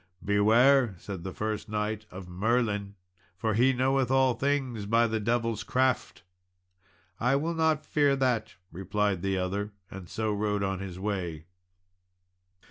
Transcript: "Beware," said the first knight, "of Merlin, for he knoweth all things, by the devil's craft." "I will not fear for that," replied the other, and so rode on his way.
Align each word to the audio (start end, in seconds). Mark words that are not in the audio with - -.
"Beware," 0.25 0.95
said 0.97 1.23
the 1.23 1.31
first 1.31 1.69
knight, 1.69 2.07
"of 2.09 2.27
Merlin, 2.27 2.95
for 3.37 3.53
he 3.53 3.71
knoweth 3.71 4.09
all 4.09 4.33
things, 4.33 4.87
by 4.87 5.05
the 5.05 5.19
devil's 5.19 5.63
craft." 5.63 6.23
"I 7.19 7.35
will 7.35 7.53
not 7.53 7.85
fear 7.85 8.13
for 8.13 8.21
that," 8.21 8.55
replied 8.71 9.21
the 9.21 9.37
other, 9.37 9.73
and 9.91 10.09
so 10.09 10.33
rode 10.33 10.63
on 10.63 10.79
his 10.79 10.97
way. 10.97 11.45